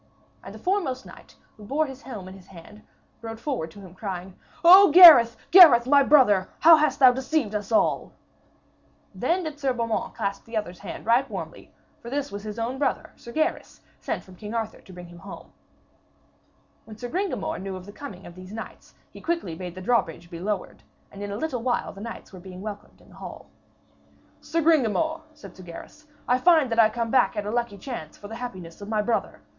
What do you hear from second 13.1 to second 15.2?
Sir Gaheris, sent from King Arthur to bring him